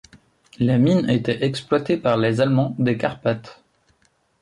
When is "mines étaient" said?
0.79-1.45